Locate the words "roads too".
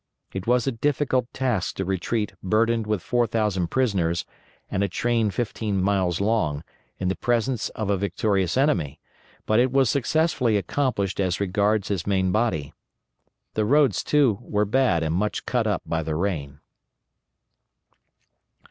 13.65-14.39